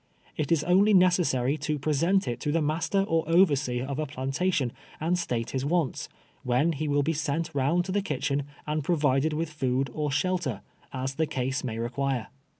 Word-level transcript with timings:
It 0.35 0.51
is 0.51 0.63
only 0.63 0.95
necessary 0.95 1.59
to 1.59 1.77
present 1.77 2.27
it 2.27 2.39
to 2.39 2.51
the 2.51 2.59
master 2.59 3.03
or 3.03 3.23
overseer 3.29 3.85
of 3.85 3.99
a 3.99 4.07
2)lantation, 4.07 4.71
and 4.99 5.15
state 5.15 5.51
his 5.51 5.63
Avants, 5.63 6.07
when 6.41 6.71
he 6.73 6.87
will 6.87 7.03
be 7.03 7.13
sent 7.13 7.53
round 7.53 7.85
to 7.85 7.91
the 7.91 8.01
kitchen 8.01 8.45
and 8.65 8.83
provided 8.83 9.33
with 9.33 9.51
food 9.51 9.91
or 9.93 10.11
shel 10.11 10.39
ter, 10.39 10.61
as 10.91 11.13
the 11.13 11.27
case 11.27 11.63
may 11.63 11.75
rerpiire. 11.75 12.29